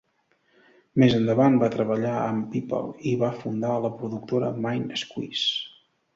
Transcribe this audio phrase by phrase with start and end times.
[1.03, 5.55] Més endavant, va treballar amb "People" i va fundar la productora "Main Squeeze".